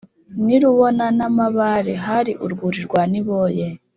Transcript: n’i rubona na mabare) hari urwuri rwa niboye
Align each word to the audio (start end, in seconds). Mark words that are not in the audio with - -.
n’i 0.45 0.57
rubona 0.63 1.05
na 1.17 1.27
mabare) 1.37 1.93
hari 2.05 2.31
urwuri 2.45 2.79
rwa 2.87 3.01
niboye 3.11 3.65